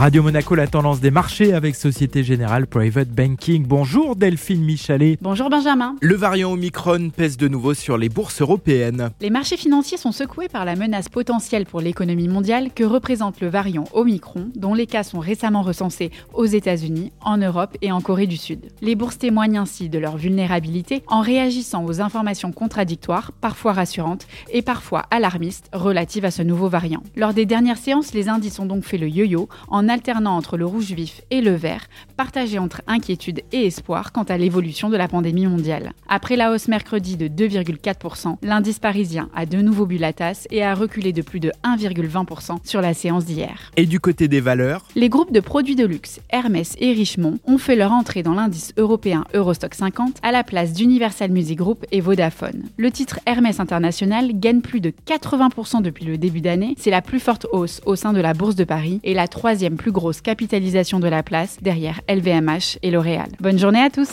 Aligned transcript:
Radio 0.00 0.22
Monaco, 0.22 0.54
la 0.54 0.66
tendance 0.66 1.00
des 1.00 1.10
marchés 1.10 1.52
avec 1.52 1.76
Société 1.76 2.24
Générale 2.24 2.66
Private 2.66 3.10
Banking. 3.10 3.66
Bonjour 3.66 4.16
Delphine 4.16 4.64
Michalet. 4.64 5.18
Bonjour 5.20 5.50
Benjamin. 5.50 5.94
Le 6.00 6.14
variant 6.14 6.52
Omicron 6.52 7.10
pèse 7.10 7.36
de 7.36 7.48
nouveau 7.48 7.74
sur 7.74 7.98
les 7.98 8.08
bourses 8.08 8.40
européennes. 8.40 9.10
Les 9.20 9.28
marchés 9.28 9.58
financiers 9.58 9.98
sont 9.98 10.10
secoués 10.10 10.48
par 10.48 10.64
la 10.64 10.74
menace 10.74 11.10
potentielle 11.10 11.66
pour 11.66 11.82
l'économie 11.82 12.28
mondiale 12.28 12.70
que 12.74 12.82
représente 12.82 13.42
le 13.42 13.48
variant 13.48 13.84
Omicron, 13.92 14.48
dont 14.56 14.72
les 14.72 14.86
cas 14.86 15.02
sont 15.02 15.18
récemment 15.18 15.60
recensés 15.60 16.10
aux 16.32 16.46
États-Unis, 16.46 17.12
en 17.20 17.36
Europe 17.36 17.76
et 17.82 17.92
en 17.92 18.00
Corée 18.00 18.26
du 18.26 18.38
Sud. 18.38 18.70
Les 18.80 18.94
bourses 18.94 19.18
témoignent 19.18 19.58
ainsi 19.58 19.90
de 19.90 19.98
leur 19.98 20.16
vulnérabilité 20.16 21.02
en 21.08 21.20
réagissant 21.20 21.84
aux 21.84 22.00
informations 22.00 22.52
contradictoires, 22.52 23.32
parfois 23.42 23.74
rassurantes 23.74 24.26
et 24.50 24.62
parfois 24.62 25.02
alarmistes 25.10 25.68
relatives 25.74 26.24
à 26.24 26.30
ce 26.30 26.40
nouveau 26.40 26.70
variant. 26.70 27.02
Lors 27.16 27.34
des 27.34 27.44
dernières 27.44 27.76
séances, 27.76 28.14
les 28.14 28.30
indices 28.30 28.58
ont 28.60 28.64
donc 28.64 28.84
fait 28.84 28.96
le 28.96 29.06
yo-yo 29.06 29.50
en 29.68 29.89
alternant 29.90 30.36
entre 30.36 30.56
le 30.56 30.64
rouge 30.64 30.92
vif 30.92 31.20
et 31.30 31.42
le 31.42 31.54
vert, 31.54 31.86
partagé 32.16 32.58
entre 32.58 32.80
inquiétude 32.86 33.42
et 33.52 33.66
espoir 33.66 34.12
quant 34.12 34.22
à 34.22 34.38
l'évolution 34.38 34.88
de 34.88 34.96
la 34.96 35.08
pandémie 35.08 35.46
mondiale. 35.46 35.92
Après 36.08 36.36
la 36.36 36.52
hausse 36.52 36.68
mercredi 36.68 37.18
de 37.18 37.28
2,4%, 37.28 38.36
l'indice 38.42 38.78
parisien 38.78 39.28
a 39.34 39.44
de 39.44 39.58
nouveau 39.58 39.84
bu 39.84 39.98
la 39.98 40.14
tasse 40.14 40.48
et 40.50 40.64
a 40.64 40.74
reculé 40.74 41.12
de 41.12 41.20
plus 41.20 41.40
de 41.40 41.52
1,20% 41.64 42.58
sur 42.64 42.80
la 42.80 42.94
séance 42.94 43.26
d'hier. 43.26 43.70
Et 43.76 43.84
du 43.84 44.00
côté 44.00 44.28
des 44.28 44.40
valeurs? 44.40 44.86
Les 44.94 45.08
groupes 45.10 45.32
de 45.32 45.40
produits 45.40 45.76
de 45.76 45.84
luxe, 45.84 46.20
Hermès 46.30 46.76
et 46.78 46.92
Richemont, 46.92 47.38
ont 47.46 47.58
fait 47.58 47.76
leur 47.76 47.92
entrée 47.92 48.22
dans 48.22 48.34
l'indice 48.34 48.72
européen 48.76 49.24
Eurostock 49.34 49.74
50 49.74 50.18
à 50.22 50.32
la 50.32 50.44
place 50.44 50.72
d'Universal 50.72 51.30
Music 51.30 51.58
Group 51.58 51.84
et 51.92 52.00
Vodafone. 52.00 52.64
Le 52.76 52.90
titre 52.90 53.20
Hermès 53.26 53.60
International 53.60 54.30
gagne 54.34 54.60
plus 54.60 54.80
de 54.80 54.92
80% 55.06 55.82
depuis 55.82 56.04
le 56.04 56.18
début 56.18 56.40
d'année. 56.40 56.74
C'est 56.78 56.90
la 56.90 57.02
plus 57.02 57.20
forte 57.20 57.46
hausse 57.52 57.80
au 57.86 57.96
sein 57.96 58.12
de 58.12 58.20
la 58.20 58.34
Bourse 58.34 58.54
de 58.54 58.64
Paris 58.64 59.00
et 59.02 59.14
la 59.14 59.28
troisième 59.28 59.69
plus 59.76 59.92
grosse 59.92 60.20
capitalisation 60.20 61.00
de 61.00 61.08
la 61.08 61.22
place 61.22 61.58
derrière 61.62 62.00
LVMH 62.08 62.78
et 62.82 62.90
L'Oréal. 62.90 63.28
Bonne 63.40 63.58
journée 63.58 63.82
à 63.82 63.90
tous 63.90 64.10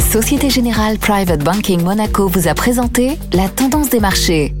Société 0.00 0.48
Générale 0.48 0.98
Private 0.98 1.42
Banking 1.42 1.82
Monaco 1.82 2.28
vous 2.28 2.46
a 2.46 2.54
présenté 2.54 3.18
la 3.32 3.48
tendance 3.48 3.90
des 3.90 4.00
marchés. 4.00 4.54